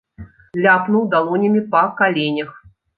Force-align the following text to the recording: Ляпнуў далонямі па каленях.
Ляпнуў 0.63 1.05
далонямі 1.13 1.65
па 1.77 1.85
каленях. 2.05 2.61